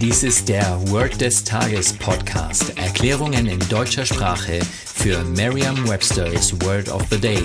[0.00, 2.78] Dies ist der Word des Tages Podcast.
[2.78, 7.42] Erklärungen in deutscher Sprache für Merriam-Webster's Word of the Day.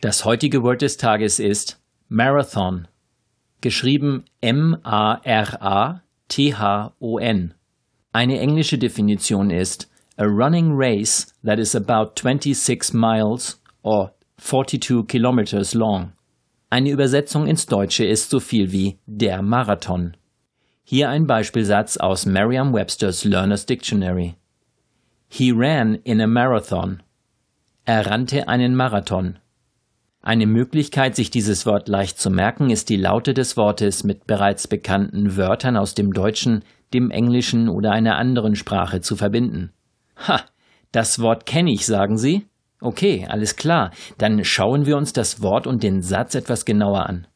[0.00, 2.88] Das heutige Word des Tages ist Marathon.
[3.60, 4.24] Geschrieben
[6.32, 7.54] M-A-R-A-T-H-O-N.
[8.12, 15.74] Eine englische Definition ist a running race that is about 26 miles or 42 kilometers
[15.74, 16.12] long.
[16.70, 20.16] Eine Übersetzung ins Deutsche ist so viel wie der Marathon.
[20.84, 24.36] Hier ein Beispielsatz aus Merriam-Webster's Learner's Dictionary.
[25.28, 27.02] He ran in a marathon.
[27.84, 29.38] Er rannte einen Marathon.
[30.24, 34.68] Eine Möglichkeit, sich dieses Wort leicht zu merken, ist die Laute des Wortes mit bereits
[34.68, 36.62] bekannten Wörtern aus dem Deutschen
[36.94, 39.72] dem Englischen oder einer anderen Sprache zu verbinden.
[40.28, 40.42] Ha,
[40.92, 42.46] das Wort kenne ich, sagen Sie?
[42.80, 47.26] Okay, alles klar, dann schauen wir uns das Wort und den Satz etwas genauer an.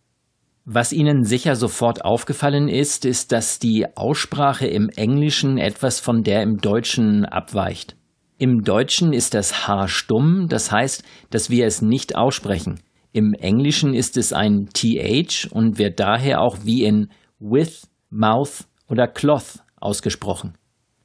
[0.65, 6.43] Was Ihnen sicher sofort aufgefallen ist, ist, dass die Aussprache im Englischen etwas von der
[6.43, 7.97] im Deutschen abweicht.
[8.39, 12.81] Im Deutschen ist das H stumm, das heißt, dass wir es nicht aussprechen.
[13.13, 17.09] Im Englischen ist es ein TH und wird daher auch wie in
[17.41, 20.53] with, mouth oder cloth ausgesprochen.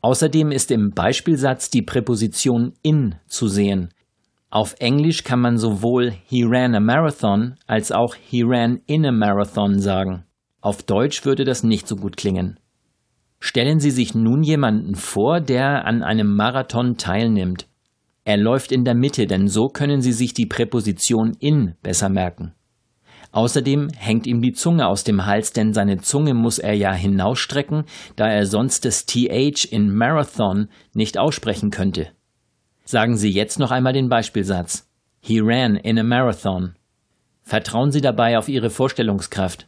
[0.01, 3.93] Außerdem ist im Beispielsatz die Präposition in zu sehen.
[4.49, 9.11] Auf Englisch kann man sowohl he ran a marathon als auch he ran in a
[9.13, 10.25] marathon sagen.
[10.59, 12.59] Auf Deutsch würde das nicht so gut klingen.
[13.43, 17.67] Stellen Sie sich nun jemanden vor, der an einem Marathon teilnimmt.
[18.23, 22.53] Er läuft in der Mitte, denn so können Sie sich die Präposition in besser merken.
[23.31, 27.85] Außerdem hängt ihm die Zunge aus dem Hals, denn seine Zunge muss er ja hinausstrecken,
[28.15, 32.09] da er sonst das TH in Marathon nicht aussprechen könnte.
[32.85, 34.87] Sagen Sie jetzt noch einmal den Beispielsatz.
[35.19, 36.75] He ran in a marathon.
[37.41, 39.67] Vertrauen Sie dabei auf Ihre Vorstellungskraft.